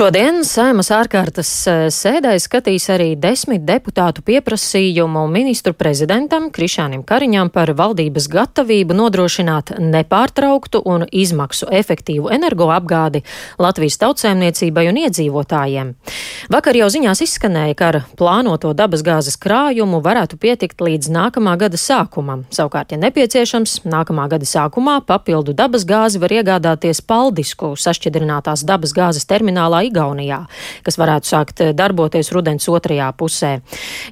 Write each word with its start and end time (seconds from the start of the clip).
Šodien 0.00 0.38
Saimas 0.48 0.88
ārkārtas 0.96 1.48
e, 1.68 1.72
sēdē 1.92 2.30
skatīs 2.40 2.86
arī 2.88 3.10
desmit 3.20 3.66
deputātu 3.68 4.22
pieprasījumu 4.24 5.26
ministru 5.28 5.74
prezidentam 5.76 6.46
Krišānam 6.56 7.02
Kariņam 7.04 7.50
par 7.52 7.68
valdības 7.76 8.30
gatavību 8.32 8.96
nodrošināt 8.96 9.74
nepārtrauktu 9.76 10.80
un 10.88 11.04
izmaksu 11.04 11.68
efektīvu 11.68 12.30
energoapgādi 12.32 13.20
Latvijas 13.60 14.00
tautsēmniecībai 14.00 14.86
un 14.88 15.02
iedzīvotājiem. 15.02 15.92
Vakar 16.56 16.80
jau 16.80 16.88
ziņās 16.96 17.20
izskanēja, 17.26 17.76
ka 17.76 17.90
ar 17.92 18.00
plānoto 18.16 18.72
dabasgāzes 18.72 19.36
krājumu 19.36 20.00
varētu 20.00 20.40
pietikt 20.40 20.80
līdz 20.80 21.12
nākamā 21.12 21.58
gada 21.60 21.76
sākumam. 21.76 22.46
Savukārt, 22.48 22.96
ja 22.96 23.02
nepieciešams, 23.04 23.82
nākamā 23.84 24.30
gada 24.32 24.48
sākumā 24.48 24.96
papildu 25.04 25.52
dabasgāzi 25.60 26.24
var 26.24 26.38
iegādāties 26.40 27.04
Paldisku 27.04 27.74
sašķidrinātās 27.76 28.64
dabasgāzes 28.64 29.28
terminālā 29.28 29.89
Igaunijā, 29.90 30.44
kas 30.86 30.98
varētu 31.00 31.30
sākt 31.30 31.62
eh, 31.64 31.72
darboties 31.76 32.30
rudens 32.34 32.68
otrajā 32.70 33.10
pusē. 33.18 33.52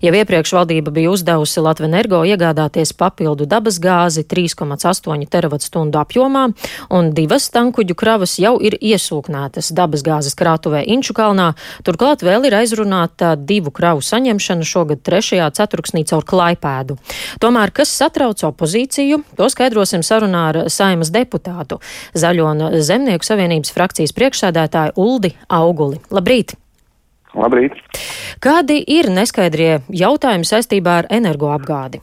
Jau 0.02 0.12
iepriekš 0.14 0.54
valdība 0.56 0.92
bija 0.94 1.12
uzdevusi 1.14 1.62
Latvenergo 1.62 2.24
iegādāties 2.26 2.92
papildu 2.98 3.46
dabasgāzi 3.48 4.26
3,8 4.28 5.26
terawatstundu 5.30 6.00
apjomā, 6.00 6.48
un 6.94 7.12
divas 7.16 7.48
tankuģu 7.54 7.96
kravas 7.98 8.38
jau 8.42 8.56
ir 8.62 8.76
iesūknētas 8.78 9.70
dabasgāzes 9.76 10.36
krātuvē 10.38 10.84
Inčukalnā. 10.88 11.52
Turklāt 11.86 12.24
vēl 12.26 12.48
ir 12.48 12.58
aizrunāta 12.60 13.34
divu 13.38 13.72
kravu 13.74 14.02
saņemšana 14.04 14.66
šogad 14.66 15.04
trešajā 15.06 15.48
ceturksnī 15.58 16.04
caur 16.08 16.26
Klaipēdu. 16.28 16.98
Tomēr, 17.42 17.72
kas 17.74 17.92
satrauc 17.94 18.42
opozīciju, 18.48 19.22
to 19.38 19.48
skaidrosim 19.52 20.02
sarunā 20.06 20.44
ar 20.50 20.60
saimas 20.72 21.12
deputātu 21.14 21.78
Zaļo 22.18 22.48
un 22.52 22.64
Zemnieku 22.84 23.26
savienības 23.26 23.72
frakcijas 23.74 24.14
priekšsēdētāju 24.16 24.96
Uldi 24.98 25.32
auguli. 25.68 26.00
Labrīt! 26.10 26.56
Labrīt! 27.36 27.76
Kādi 28.42 28.80
ir 28.88 29.10
neskaidrie 29.12 29.78
jautājumi 29.92 30.48
saistībā 30.48 31.00
ar 31.02 31.10
energoapgādi? 31.12 32.00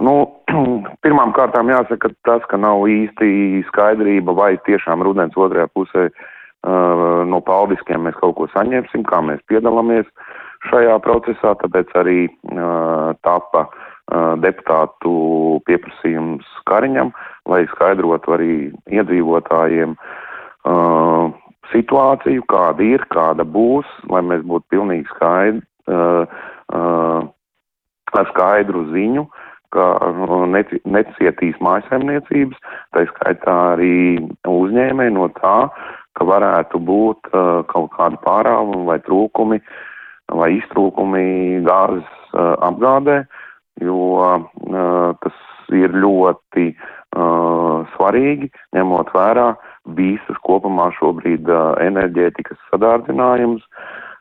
Nu, 0.00 0.14
pirmām 1.04 1.34
kārtām 1.36 1.70
jāsaka 1.72 2.12
tas, 2.26 2.44
ka 2.50 2.60
nav 2.60 2.86
īsti 2.88 3.62
skaidrība, 3.68 4.34
vai 4.36 4.54
tiešām 4.68 5.04
rudens 5.04 5.36
otrajā 5.36 5.68
pusē 5.74 6.06
uh, 6.08 7.20
no 7.28 7.42
paldiskiem 7.44 8.06
mēs 8.06 8.16
kaut 8.20 8.36
ko 8.38 8.48
saņemsim, 8.54 9.04
kā 9.08 9.20
mēs 9.26 9.42
piedalāmies 9.50 10.08
šajā 10.70 10.96
procesā, 11.04 11.54
tāpēc 11.60 11.92
arī 12.00 12.18
uh, 12.28 13.12
tapa 13.26 13.66
uh, 13.66 14.34
deputātu 14.40 15.12
pieprasījums 15.68 16.48
Kariņam, 16.68 17.12
lai 17.50 17.64
skaidrotu 17.72 18.36
arī 18.36 18.52
iedzīvotājiem 18.92 19.96
uh, 19.96 21.32
situāciju, 21.72 22.44
kāda 22.50 22.84
ir, 22.84 23.04
kāda 23.14 23.44
būs, 23.46 23.88
lai 24.10 24.22
mēs 24.26 24.42
būtu 24.46 24.66
pilnīgi 24.74 25.06
skaidri, 25.12 25.62
uh, 25.90 26.26
uh, 26.74 27.28
ar 28.18 28.30
skaidru 28.32 28.86
ziņu, 28.90 29.26
ka 29.74 29.86
uh, 30.02 30.44
necietīs 30.50 31.58
mājasemniecības, 31.62 32.58
tā 32.94 33.06
skaitā 33.12 33.56
arī 33.76 33.94
uzņēmēji 34.50 35.16
no 35.16 35.30
tā, 35.38 35.56
ka 36.18 36.26
varētu 36.26 36.82
būt 36.82 37.30
uh, 37.32 37.62
kaut 37.70 37.92
kādi 37.96 38.20
pārāvumi 38.26 38.86
vai 38.88 38.98
trūkumi 39.06 39.60
vai 40.30 40.52
iztrūkumi 40.58 41.62
gāzes 41.66 42.06
uh, 42.34 42.54
apgādē, 42.66 43.22
jo 43.82 44.02
uh, 44.18 45.10
tas 45.22 45.38
ir 45.74 45.94
ļoti 45.94 46.70
uh, 46.74 47.86
svarīgi, 47.94 48.50
ņemot 48.74 49.10
vērā 49.14 49.50
uh, 49.54 49.69
visas 49.96 50.38
kopumā 50.46 50.90
šobrīd 50.98 51.48
uh, 51.50 51.74
enerģētikas 51.82 52.58
sadārdzinājums, 52.70 53.64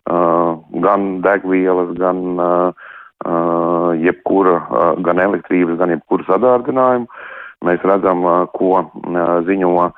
uh, 0.09 0.57
gan 0.85 1.09
degvielas, 1.25 1.91
gan 1.99 2.21
uh, 2.39 2.87
uh, 3.25 3.91
jebkura, 3.99 4.57
uh, 4.69 4.93
gan 5.05 5.21
elektrības, 5.23 5.79
gan 5.81 5.95
jebkura 5.95 6.27
sadārdzinājumu. 6.29 7.09
Mēs 7.67 7.83
redzam, 7.83 8.23
uh, 8.23 8.45
ko 8.55 8.71
uh, 8.79 9.33
ziņo 9.47 9.73
uh, 9.79 9.91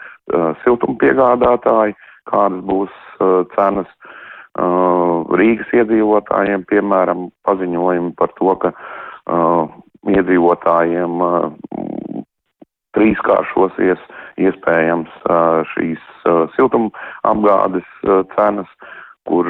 siltumpiegādātāji, 0.63 1.97
kādas 2.31 2.66
būs 2.66 2.97
uh, 3.19 3.44
cenas. 3.56 3.90
Uh, 4.59 5.24
Rīgas 5.40 5.69
iedzīvotājiem, 5.72 6.66
piemēram, 6.68 7.29
paziņojumi 7.47 8.12
par 8.19 8.34
to, 8.35 8.51
ka 8.59 8.74
uh, 8.75 9.69
iedzīvotājiem 10.12 11.22
uh, 11.24 11.51
trīskāršosies 12.97 14.02
iespējams 14.41 15.12
šīs 15.74 16.07
siltumapgādes 16.56 17.88
cenas, 18.35 18.72
kur 19.29 19.47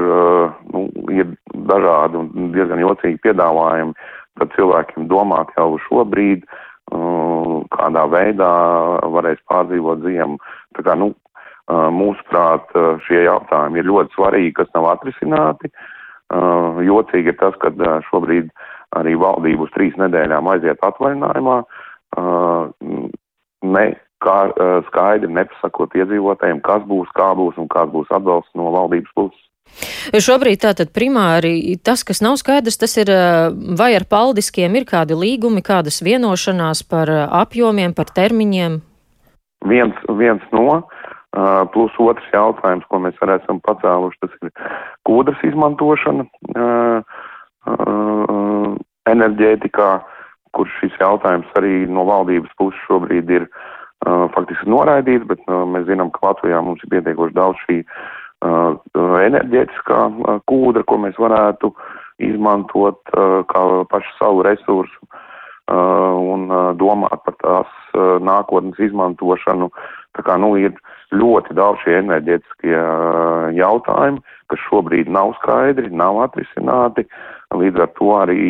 nu, 0.73 0.87
ir 1.13 1.31
dažādi 1.69 2.19
un 2.19 2.51
diezgan 2.55 2.81
jocīgi 2.83 3.21
piedāvājumi, 3.23 3.95
tad 4.39 4.53
cilvēkiem 4.57 5.07
domāt 5.11 5.53
jau 5.57 5.75
šobrīd, 5.87 6.43
kādā 7.71 8.03
veidā 8.11 8.51
varēs 9.15 9.39
pārdzīvot 9.49 10.03
ziemu. 10.03 10.39
Tā 10.75 10.85
kā, 10.87 10.97
nu, 10.99 11.13
mūsuprāt, 11.71 12.73
šie 13.07 13.23
jautājumi 13.25 13.79
ir 13.79 13.89
ļoti 13.89 14.17
svarīgi, 14.17 14.57
kas 14.59 14.71
nav 14.75 14.89
atrisināti. 14.97 15.71
Jocīgi 16.85 17.31
ir 17.31 17.39
tas, 17.39 17.55
ka 17.63 17.71
šobrīd 18.09 18.51
arī 18.99 19.15
valdība 19.19 19.67
uz 19.67 19.71
trīs 19.75 19.95
nedēļām 19.99 20.51
aiziet 20.51 20.83
atvaļinājumā 20.83 21.61
ne 23.63 23.85
kā 24.21 24.37
skaidri 24.89 25.31
nepasakot 25.33 25.95
iedzīvotājiem, 25.97 26.61
kas 26.65 26.83
būs, 26.89 27.09
kā 27.17 27.31
būs 27.37 27.57
un 27.61 27.69
kāds 27.71 27.93
būs 27.93 28.11
atbalsts 28.13 28.53
no 28.57 28.69
valdības 28.73 29.15
puses. 29.17 29.47
Šobrīd 30.11 30.59
tātad 30.65 30.91
primāri 30.93 31.77
tas, 31.79 32.03
kas 32.03 32.19
nav 32.21 32.35
skaidrs, 32.41 32.77
tas 32.81 32.93
ir, 32.99 33.09
vai 33.79 33.93
ar 33.95 34.05
paldiskiem 34.09 34.75
ir 34.75 34.85
kādi 34.89 35.15
līgumi, 35.15 35.63
kādas 35.63 36.01
vienošanās 36.03 36.83
par 36.91 37.09
apjomiem, 37.41 37.95
par 37.95 38.11
termiņiem? 38.11 38.81
Viens, 39.71 39.95
viens 40.19 40.43
no, 40.51 40.81
plus 41.71 41.95
otrs 42.03 42.27
jautājums, 42.33 42.85
ko 42.91 42.99
mēs 43.05 43.19
arī 43.23 43.37
esam 43.39 43.61
pacēluši, 43.63 44.19
tas 44.25 44.33
ir 44.41 44.51
kūdras 45.07 45.45
izmantošana 45.47 46.27
enerģētikā 49.11 49.91
kur 50.57 50.69
šis 50.79 50.95
jautājums 50.99 51.49
arī 51.59 51.85
no 51.87 52.05
valdības 52.07 52.51
puses 52.59 52.81
šobrīd 52.87 53.29
ir 53.31 53.47
uh, 53.47 54.27
faktiski 54.35 54.69
noraidīts, 54.71 55.27
bet 55.29 55.41
uh, 55.47 55.63
mēs 55.69 55.87
zinām, 55.89 56.11
ka 56.15 56.31
Latvijā 56.31 56.61
mums 56.65 56.83
ir 56.83 56.93
pietiekoši 56.95 57.37
daudz 57.37 57.63
šī 57.65 57.81
uh, 57.81 58.77
enerģētiskā 59.27 60.03
uh, 60.11 60.39
kūdra, 60.51 60.85
ko 60.87 61.01
mēs 61.05 61.19
varētu 61.21 61.73
izmantot 62.21 63.01
uh, 63.15 63.41
kā 63.49 63.65
pašu 63.91 64.15
savu 64.19 64.45
resursu 64.47 64.99
uh, 65.07 66.15
un 66.33 66.49
uh, 66.51 66.71
domāt 66.77 67.23
par 67.25 67.37
tās 67.43 67.75
uh, 67.95 68.17
nākotnes 68.21 68.79
izmantošanu. 68.89 69.71
Tā 70.17 70.25
kā, 70.27 70.35
nu, 70.41 70.53
ir 70.59 70.75
ļoti 71.15 71.55
daudz 71.55 71.83
šie 71.85 71.97
enerģētiskie 72.01 72.75
uh, 72.75 73.47
jautājumi, 73.55 74.19
kas 74.51 74.65
šobrīd 74.67 75.11
nav 75.11 75.35
skaidri, 75.39 75.91
nav 75.91 76.19
atrisināti. 76.27 77.07
Līdz 77.55 77.83
ar 77.83 77.93
to 77.99 78.11
arī 78.15 78.41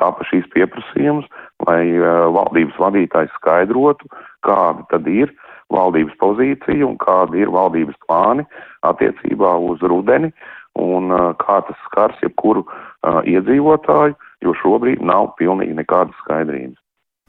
tāpa 0.00 0.26
šīs 0.30 0.48
pieprasījums, 0.54 1.28
lai 1.68 1.84
uh, 1.98 2.26
valdības 2.34 2.80
vadītājs 2.80 3.32
skaidrotu, 3.38 4.08
kāda 4.46 4.86
tad 4.92 5.08
ir 5.10 5.32
valdības 5.70 6.16
pozīcija 6.18 6.86
un 6.86 6.96
kādi 7.00 7.44
ir 7.44 7.52
valdības 7.54 7.98
plāni 8.06 8.46
attiecībā 8.88 9.54
uz 9.70 9.82
rudeni 9.86 10.32
un 10.80 11.10
uh, 11.12 11.30
kā 11.38 11.60
tas 11.66 11.78
skars 11.88 12.18
jebkuru 12.24 12.64
uh, 12.64 13.20
iedzīvotāju, 13.28 14.16
jo 14.44 14.54
šobrīd 14.62 15.02
nav 15.04 15.34
pilnīgi 15.38 15.76
nekādas 15.78 16.16
skaidrības. 16.24 16.78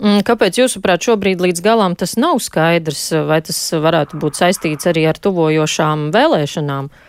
Mm, 0.02 0.24
kāpēc, 0.26 0.58
jūsuprāt, 0.58 1.04
šobrīd 1.06 1.42
līdz 1.44 1.62
galam 1.62 1.94
tas 1.94 2.16
nav 2.18 2.40
skaidrs, 2.42 3.12
vai 3.30 3.38
tas 3.46 3.60
varētu 3.84 4.18
būt 4.22 4.40
saistīts 4.40 4.90
arī 4.90 5.06
ar 5.10 5.20
tuvojošām 5.22 6.10
vēlēšanām? 6.16 6.92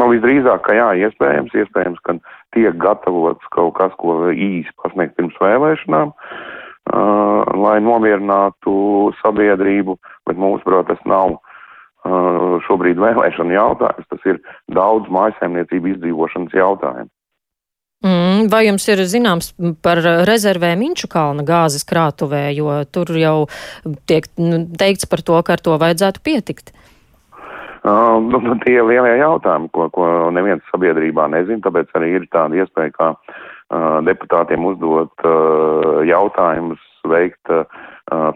Nu, 0.00 0.06
visdrīzāk, 0.12 0.60
ka 0.62 0.76
jā, 0.76 0.90
iespējams, 1.08 1.54
iespējams, 1.58 1.98
ka 2.06 2.14
tiek 2.56 2.76
gatavots 2.80 3.52
kaut 3.54 3.76
kas, 3.78 3.94
ko 4.00 4.30
īsi 4.32 4.72
pasniegt 4.82 5.16
pirms 5.18 5.36
vēlēšanām, 5.42 6.12
uh, 6.14 7.52
lai 7.64 7.78
nomierinātu 7.84 8.74
sabiedrību, 9.20 9.96
bet 10.28 10.40
mūsuprāt, 10.40 10.90
tas 10.90 11.00
nav 11.08 11.36
uh, 11.38 12.58
šobrīd 12.66 13.00
vēlēšana 13.02 13.56
jautājums, 13.56 14.10
tas 14.10 14.28
ir 14.32 14.42
daudz 14.74 15.10
mājasēmniecību 15.12 15.94
izdzīvošanas 15.94 16.60
jautājums. 16.60 17.12
Mm, 18.00 18.46
vai 18.48 18.62
jums 18.64 18.86
ir 18.88 19.02
zināms 19.04 19.50
par 19.84 20.00
rezervēm 20.24 20.80
Inču 20.86 21.10
kalna 21.12 21.44
gāzes 21.44 21.84
krātuvē, 21.84 22.46
jo 22.56 22.78
tur 22.88 23.12
jau 23.12 23.34
tiek 24.08 24.24
nu, 24.40 24.62
teikts 24.80 25.04
par 25.04 25.20
to, 25.20 25.36
ka 25.44 25.58
ar 25.58 25.60
to 25.60 25.76
vajadzētu 25.82 26.22
pietikt? 26.24 26.72
Uh, 26.72 26.86
nu, 27.84 28.38
nu, 28.44 28.56
tie 28.64 28.76
ir 28.76 28.84
lielie 28.84 29.16
jautājumi, 29.20 29.70
ko, 29.72 29.88
ko 29.94 30.06
neviens 30.34 30.64
sabiedrībā 30.72 31.28
nezina, 31.32 31.62
tāpēc 31.64 31.94
arī 31.96 32.12
ir 32.18 32.26
tāda 32.34 32.60
iespēja, 32.60 32.92
kā 32.96 33.08
uh, 33.14 33.98
deputātiem 34.04 34.66
uzdot 34.68 35.24
uh, 35.24 36.00
jautājumus, 36.08 36.82
veikt 37.08 37.52
uh, 37.54 37.64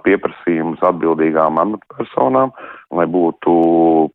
pieprasījumus 0.06 0.81
atbildīgām 0.87 1.61
amatpersonām, 1.61 2.55
lai 2.94 3.06
būtu 3.11 3.55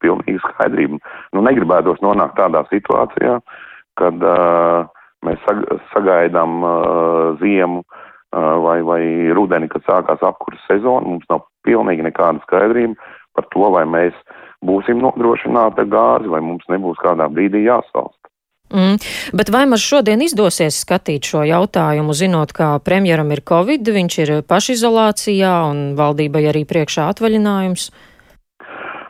pilnīga 0.02 0.42
skaidrība. 0.48 0.98
Nu, 1.36 1.44
negribētos 1.46 2.02
nonākt 2.06 2.40
tādā 2.40 2.64
situācijā, 2.72 3.38
kad 4.02 4.26
uh, 4.26 4.90
mēs 5.28 5.42
sag 5.46 5.62
sagaidām 5.94 6.64
uh, 6.64 7.38
ziemu 7.44 7.84
uh, 7.84 8.56
vai, 8.66 8.80
vai 8.88 9.02
rudeni, 9.36 9.70
kad 9.70 9.86
sākās 9.86 10.26
apkuras 10.26 10.66
sezona, 10.66 11.06
mums 11.06 11.28
nav 11.30 11.46
pilnīgi 11.68 12.08
nekāda 12.08 12.42
skaidrība 12.48 12.98
par 13.38 13.46
to, 13.54 13.68
vai 13.76 13.86
mēs 13.86 14.16
būsim 14.66 15.00
nodrošināti 15.04 15.84
ar 15.84 15.92
gāzi, 15.92 16.32
vai 16.32 16.42
mums 16.44 16.66
nebūs 16.72 17.00
kādā 17.04 17.30
brīdī 17.32 17.64
jāsalst. 17.66 18.18
Mm. 18.70 19.00
Bet 19.34 19.50
vai 19.50 19.64
mums 19.66 19.82
šodien 19.82 20.22
izdosies 20.22 20.78
skatīt 20.84 21.26
šo 21.26 21.42
jautājumu, 21.48 22.14
zinot, 22.14 22.54
ka 22.54 22.76
premjeram 22.86 23.32
ir 23.34 23.42
covid, 23.42 23.88
viņš 23.96 24.18
ir 24.22 24.32
pašizolācijā 24.46 25.54
un 25.72 25.82
valdībai 25.98 26.44
arī 26.52 26.68
priekšā 26.70 27.08
atvaļinājums? 27.16 27.90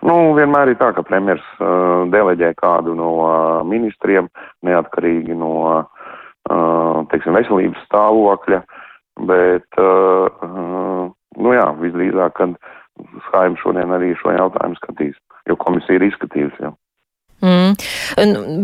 Nu, 0.08 0.16
vienmēr 0.38 0.72
ir 0.72 0.80
tā, 0.80 0.94
ka 0.96 1.04
premjers 1.04 1.44
uh, 1.60 2.08
deleģē 2.08 2.54
kādu 2.62 2.96
no 2.96 3.12
uh, 3.20 3.34
ministriem, 3.68 4.30
neatkarīgi 4.64 5.36
no 5.36 5.54
uh, 5.68 7.04
teiksim, 7.12 7.36
veselības 7.36 7.84
stāvokļa, 7.90 8.62
bet, 9.28 9.68
uh, 9.76 10.40
uh, 10.48 11.10
nu 11.36 11.56
jā, 11.58 11.68
visdrīzāk, 11.84 12.40
kad 12.40 12.56
Skaidrs 13.28 13.60
šodien 13.64 13.92
arī 13.96 14.14
šo 14.20 14.32
jautājumu 14.36 14.80
skatīs, 14.80 15.20
jo 15.50 15.58
komisija 15.60 16.00
ir 16.00 16.08
izskatījusi 16.12 16.68
jau. 16.68 16.76
Mm. 17.40 17.78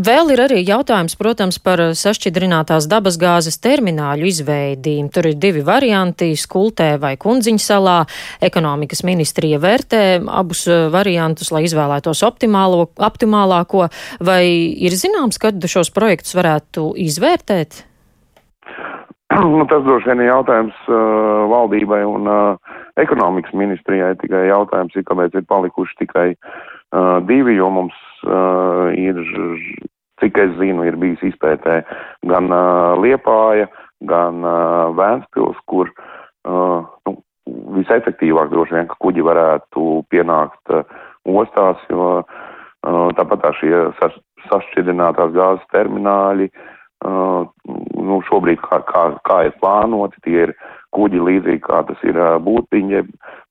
Vēl 0.04 0.34
ir 0.34 0.42
arī 0.44 0.58
jautājums, 0.68 1.16
protams, 1.16 1.62
par 1.64 1.80
sašķidrinātās 1.96 2.90
dabasgāzes 2.92 3.56
termināļu 3.64 4.28
izveidi. 4.28 4.98
Tur 5.16 5.30
ir 5.30 5.38
divi 5.40 5.64
varianti- 5.64 6.34
Skultē 6.46 7.00
vai 7.00 7.16
Kundziņa 7.16 7.64
salā. 7.64 7.98
Ekonomikas 8.44 9.06
ministrija 9.08 9.62
vērtē 9.64 10.04
abus 10.28 10.68
eh, 10.68 10.90
variantus, 10.92 11.52
lai 11.52 11.64
izvēlētos 11.64 12.24
optimālo, 12.28 12.90
optimālāko. 13.00 13.88
Vai 14.20 14.44
ir 14.76 14.92
zināms, 14.92 15.40
kad 15.40 15.56
šos 15.56 15.90
projektus 15.96 16.36
varētu 16.36 16.96
izvērtēt? 17.00 17.86
Nu, 19.36 19.66
tas 19.68 19.84
droši 19.84 20.12
vien 20.12 20.22
ir 20.22 20.30
jautājums 20.30 20.76
uh, 20.88 21.48
valdībai 21.50 22.04
un 22.06 22.28
uh, 22.28 22.76
ekonomikas 22.96 23.56
ministrijai. 23.58 24.14
Tikai 24.22 24.48
jautājums 24.48 24.96
ir, 24.96 25.04
kāpēc 25.04 25.36
ir 25.36 25.48
palikuši 25.50 25.98
tikai 26.04 26.28
uh, 26.36 26.75
divi, 27.27 27.57
jo 27.57 27.69
mums 27.74 27.95
uh, 28.27 28.92
ir, 28.95 29.19
cik 30.21 30.38
es 30.39 30.53
zinu, 30.59 30.86
ir 30.88 30.97
bijis 31.00 31.24
izpētē 31.31 31.81
gan 32.30 32.51
uh, 32.53 32.95
Liepāja, 33.01 33.68
gan 34.07 34.44
uh, 34.45 34.92
Vēnspils, 34.97 35.59
kur 35.69 35.92
uh, 35.92 36.86
nu, 37.07 37.18
visefektīvāk 37.77 38.51
droši 38.53 38.77
vien, 38.77 38.88
ka 38.92 39.00
kuģi 39.03 39.25
varētu 39.25 40.06
pienākt 40.13 40.74
uh, 40.74 40.86
ostās, 41.25 41.81
jo 41.89 42.21
uh, 42.21 43.09
tāpat 43.18 43.44
tā 43.44 43.53
šie 43.59 43.74
sašķidrinātās 44.50 45.33
gāzes 45.36 45.71
termināļi, 45.74 46.51
uh, 46.51 47.45
nu, 48.06 48.21
šobrīd 48.30 48.62
kā, 48.65 48.81
kā, 48.88 49.07
kā 49.27 49.41
ir 49.50 49.57
plānoti, 49.62 50.21
tie 50.27 50.44
ir 50.48 50.53
kuģi 50.95 51.24
līdzīgi 51.27 51.65
kā 51.65 51.81
tas 51.89 52.03
ir 52.07 52.19
uh, 52.19 52.38
būtiņi 52.44 53.07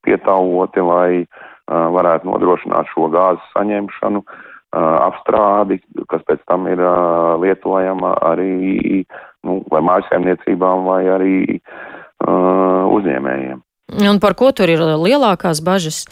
pietāvoti, 0.06 0.84
lai 0.84 1.10
uh, 1.24 1.42
varētu 1.68 2.28
nodrošināt 2.28 2.90
šo 2.92 3.08
gāzes 3.12 3.44
saņemšanu, 3.54 4.20
uh, 4.20 4.54
apstrādi, 4.74 5.80
kas 6.10 6.24
pēc 6.28 6.42
tam 6.48 6.66
ir 6.70 6.80
uh, 6.82 7.36
lietojama 7.40 8.14
arī 8.32 9.04
nu, 9.44 9.62
vai 9.70 9.80
mājasēmniecībām 9.84 10.84
vai 10.88 11.00
arī 11.14 11.38
uh, 11.56 12.84
uzņēmējiem. 12.96 13.62
Un 14.04 14.20
par 14.20 14.36
ko 14.36 14.50
tur 14.56 14.70
ir 14.72 14.80
lielākās 14.80 15.60
bažas? 15.64 16.04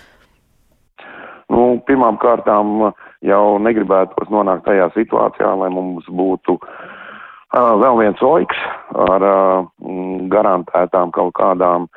Nu, 1.52 1.82
pirmām 1.84 2.16
kārtām 2.20 2.92
jau 3.24 3.44
negribētos 3.60 4.30
nonākt 4.32 4.64
tajā 4.68 4.88
situācijā, 4.94 5.52
lai 5.58 5.68
mums 5.72 6.06
būtu 6.08 6.56
uh, 6.56 7.74
vēl 7.82 7.98
viens 8.00 8.22
oiks 8.24 8.56
ar 9.08 9.26
garantētām 10.32 11.12
kaut 11.12 11.34
kādām 11.36 11.88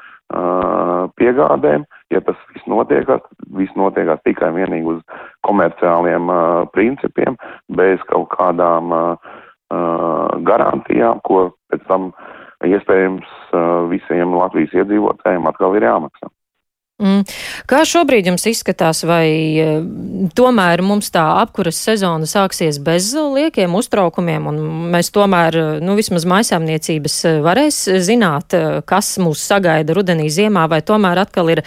piegādēm. 1.20 1.86
Ja 2.14 2.22
tas 2.26 2.38
viss 2.54 2.68
notiekās, 2.70 3.22
viss 3.58 3.76
notiekās 3.78 4.22
tikai 4.26 4.52
vienīgi 4.56 4.96
uz 4.96 5.02
komerciāliem 5.48 6.32
principiem, 6.74 7.38
bez 7.78 8.02
kaut 8.12 8.30
kādām 8.34 8.94
garantijām, 10.46 11.22
ko 11.26 11.50
pēc 11.74 11.86
tam 11.90 12.12
iespējams 12.66 13.30
visiem 13.92 14.34
Latvijas 14.38 14.74
iedzīvotājiem 14.82 15.48
atkal 15.50 15.78
ir 15.78 15.88
jāmaksā. 15.90 16.30
Mm. 16.96 17.26
Kā 17.68 17.82
šobrīd 17.84 18.30
jums 18.30 18.46
izskatās, 18.48 19.02
vai 19.04 19.28
eh, 19.60 19.80
tomēr 20.32 20.80
mums 20.80 21.10
tā 21.12 21.26
apkuras 21.42 21.76
sezona 21.84 22.24
sāksies 22.24 22.78
bez 22.80 23.10
liekiem 23.12 23.74
uztraukumiem, 23.76 24.46
un 24.48 24.62
mēs 24.94 25.12
tomēr, 25.12 25.58
nu, 25.84 25.98
vismaz 26.00 26.24
maisāmniecības 26.32 27.18
eh, 27.28 27.40
varēs 27.44 27.82
zināt, 28.06 28.56
eh, 28.56 28.80
kas 28.88 29.18
mūs 29.20 29.44
sagaida 29.44 29.98
rudenī 29.98 30.30
ziemā, 30.32 30.70
vai 30.72 30.80
tomēr 30.88 31.20
atkal 31.26 31.52
ir 31.52 31.66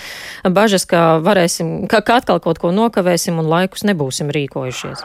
bažas, 0.49 0.89
ka 0.89 1.19
varēsim, 1.21 1.83
ka, 1.93 2.01
ka 2.01 2.23
atkal 2.23 2.41
kaut 2.41 2.63
ko 2.63 2.73
nokavēsim 2.73 3.37
un 3.37 3.53
laikus 3.53 3.85
nebūsim 3.85 4.33
rīkojušies? 4.33 5.05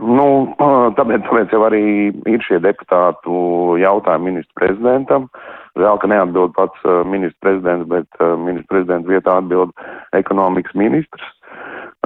Nu, 0.00 0.54
tāpēc, 0.96 1.20
tāpēc 1.28 1.52
jau 1.52 1.60
arī 1.68 1.84
ir 2.32 2.40
šie 2.48 2.64
deputātu 2.64 3.76
jautājumi 3.78 4.32
ministru 4.32 4.56
prezidentam. 4.58 5.28
Žēl, 5.74 5.98
ka 5.98 6.10
neatbild 6.10 6.52
pats 6.54 6.84
uh, 6.86 7.02
ministrs 7.08 7.40
prezidents, 7.42 7.88
bet 7.90 8.20
uh, 8.20 8.36
ministrs 8.38 8.70
prezidents 8.70 9.10
vietā 9.10 9.38
atbild 9.40 9.72
ekonomikas 10.14 10.76
ministrs 10.78 11.24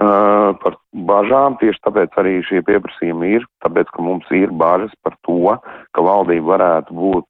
uh, 0.01 0.57
par 0.63 0.79
bažām. 1.09 1.59
Tieši 1.61 1.83
tāpēc 1.85 2.17
arī 2.21 2.39
šie 2.49 2.63
pieprasījumi 2.65 3.35
ir, 3.37 3.49
tāpēc, 3.65 3.91
ka 3.93 4.05
mums 4.05 4.29
ir 4.33 4.55
bažas 4.57 4.95
par 5.05 5.19
to, 5.29 5.57
ka 5.93 6.05
valdība 6.05 6.57
varētu 6.57 6.97
būt 6.97 7.29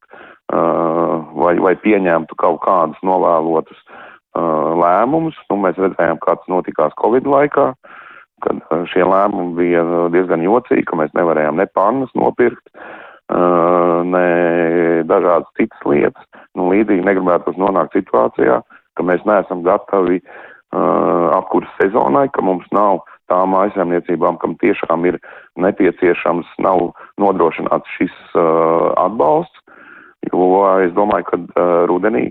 vai, 0.49 1.59
vai 1.61 1.75
pieņemtu 1.77 2.33
kaut 2.41 2.63
kādus 2.63 3.01
novēlotus 3.05 3.77
uh, 3.85 3.99
lēmumus. 4.81 5.37
Nu, 5.51 5.59
mēs 5.61 5.77
redzējām, 5.77 6.21
kā 6.23 6.39
tas 6.39 6.49
notikās 6.49 6.95
Covid 7.03 7.29
laikā. 7.29 7.73
Kad 8.45 8.63
šie 8.93 9.03
lēmumi 9.03 9.57
bija 9.59 9.83
diezgan 10.15 10.45
jocīgi, 10.47 10.87
ka 10.89 10.97
mēs 11.01 11.13
nevarējām 11.19 11.59
ne 11.59 11.67
pannas 11.75 12.13
nopirkt, 12.17 12.63
ne 13.29 14.29
dažādas 15.05 15.51
citas 15.59 15.83
lietas. 15.85 16.25
Nu, 16.57 16.71
līdzīgi 16.73 17.05
negribētos 17.05 17.59
nonākt 17.61 17.97
situācijā, 17.97 18.63
ka 18.97 19.05
mēs 19.05 19.25
neesam 19.29 19.61
gatavi 19.67 20.23
apkuras 20.73 21.71
sezonai, 21.81 22.27
ka 22.33 22.43
mums 22.45 22.67
nav 22.73 23.03
tām 23.29 23.55
aizsaimniecībām, 23.59 24.39
kam 24.41 24.57
tiešām 24.63 25.07
ir 25.09 25.19
nepieciešams, 25.61 26.49
nav 26.65 26.91
nodrošināts 27.21 27.97
šis 27.99 28.15
uh, 28.35 28.93
atbalsts, 29.01 29.61
jo 30.33 30.65
es 30.85 30.95
domāju, 30.97 31.29
ka 31.29 31.41
uh, 31.41 31.73
rudenī 31.91 32.29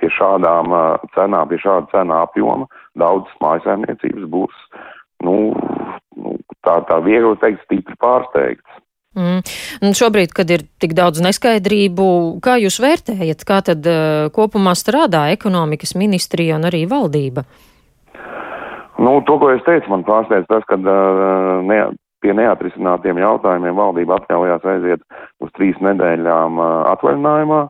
pie 0.00 0.10
šādām 0.16 0.74
uh, 0.74 1.08
cenām, 1.16 1.50
pie 1.50 1.60
šāda 1.62 1.90
cena 1.94 2.22
apjoma 2.26 2.68
daudzas 2.98 3.32
mājasēmniecības 3.44 4.26
būs 4.32 4.62
nu, 5.26 5.36
nu, 6.16 6.36
tā, 6.66 6.80
tā 6.88 7.00
viegli 7.06 7.36
teikt, 7.42 7.62
stipri 7.66 7.98
pārsteigts. 8.02 8.80
Mm. 9.18 9.40
Un 9.82 9.96
šobrīd, 9.98 10.30
kad 10.30 10.50
ir 10.54 10.62
tik 10.78 10.92
daudz 10.94 11.18
neskaidrību, 11.24 12.04
kā 12.44 12.60
jūs 12.62 12.76
vērtējat, 12.78 13.42
kā 13.42 13.58
tad 13.66 13.86
uh, 13.90 14.28
kopumā 14.30 14.76
strādā 14.78 15.24
ekonomikas 15.34 15.96
ministrija 15.98 16.60
un 16.60 16.68
arī 16.68 16.84
valdība? 16.86 17.42
Nu, 19.02 19.16
to, 19.26 19.34
ko 19.40 19.48
es 19.50 19.64
teicu, 19.66 19.90
man 19.90 20.04
pārsteidz 20.06 20.46
tas, 20.46 20.62
ka 20.70 20.78
uh, 20.78 21.58
ne, 21.66 21.80
pie 22.22 22.36
neatrisinātiem 22.38 23.18
jautājumiem 23.18 23.74
valdība 23.74 24.20
atļaujās 24.20 24.68
aiziet 24.76 25.02
uz 25.42 25.50
trīs 25.58 25.80
nedēļām 25.82 26.60
uh, 26.62 26.68
atvaļinājumā, 26.92 27.64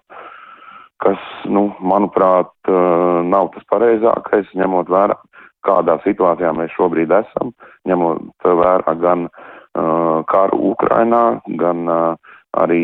kas, 1.00 1.22
nu, 1.48 1.70
manuprāt, 1.80 2.52
uh, 2.68 3.22
nav 3.24 3.48
tas 3.54 3.64
pareizākais, 3.72 4.52
ņemot 4.60 4.92
vērā 4.92 5.16
kādā 5.64 5.96
situācijā 6.04 6.52
mēs 6.56 6.76
šobrīd 6.76 7.16
esam, 7.16 7.54
ņemot 7.88 8.44
vērā 8.60 8.94
gan 9.00 9.24
uh, 9.28 9.48
karu 9.74 10.58
Ukrainā, 10.72 11.40
gan 11.60 11.86
arī 12.58 12.82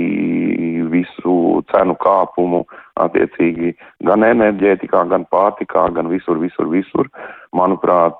visu 0.90 1.62
cenu 1.72 1.96
kāpumu 1.98 2.62
attiecīgi 3.02 3.72
gan 4.06 4.22
enerģētikā, 4.22 5.02
gan 5.10 5.26
pārtikā, 5.32 5.88
gan 5.96 6.06
visur, 6.12 6.38
visur, 6.38 6.70
visur. 6.70 7.10
Manuprāt, 7.56 8.18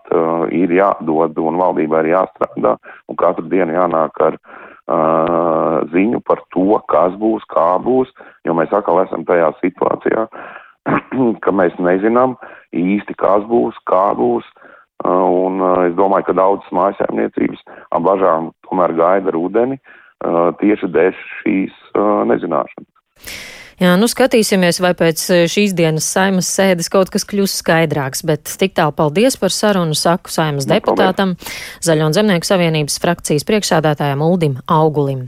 ir 0.50 0.72
jādod 0.74 1.38
un 1.38 1.60
valdībā 1.62 2.02
ir 2.02 2.16
jāstrādā 2.16 2.76
un 3.06 3.20
katru 3.20 3.46
dienu 3.52 3.76
jānāk 3.78 4.18
ar 4.26 4.38
uh, 4.40 5.82
ziņu 5.92 6.20
par 6.26 6.42
to, 6.54 6.78
kas 6.90 7.14
būs, 7.18 7.46
kā 7.50 7.76
būs, 7.82 8.12
jo 8.44 8.54
mēs 8.54 8.72
atkal 8.72 9.02
esam 9.04 9.24
tajā 9.26 9.52
situācijā, 9.60 10.26
ka 11.42 11.52
mēs 11.52 11.74
nezinām 11.78 12.36
īsti, 12.72 13.14
kas 13.18 13.46
būs, 13.50 13.78
kā 13.86 14.14
būs. 14.18 14.46
Uh, 15.04 15.26
un 15.46 15.60
uh, 15.60 15.82
es 15.84 15.94
domāju, 15.98 16.30
ka 16.30 16.34
daudzas 16.38 16.72
mājasēmniecības 16.72 17.60
ar 17.92 18.00
bažām 18.06 18.48
tomēr 18.64 18.94
gaida 18.96 19.34
rudeni 19.34 19.76
uh, 19.76 20.54
tieši 20.62 20.88
dēļ 20.94 21.20
šīs 21.42 21.76
nezināšanas. 22.30 22.88
Jā, 23.76 23.92
nu 24.00 24.08
skatīsimies, 24.08 24.78
vai 24.80 24.94
pēc 24.96 25.20
šīs 25.52 25.74
dienas 25.76 26.08
saimas 26.08 26.48
sēdes 26.48 26.88
kaut 26.92 27.10
kas 27.12 27.28
kļūs 27.28 27.58
skaidrāks, 27.60 28.24
bet 28.24 28.48
tik 28.48 28.72
tālu 28.76 28.94
paldies 28.96 29.36
par 29.36 29.52
sarunu 29.52 29.96
saku 29.96 30.32
saimas 30.32 30.64
nu, 30.64 30.78
deputātam. 30.78 31.36
Zaļo 31.84 32.08
un 32.08 32.16
Zemnieku 32.16 32.48
savienības 32.48 32.96
frakcijas 33.04 33.44
priekšsādātājam 33.48 34.24
Uldim 34.24 34.56
Augulim. 34.64 35.26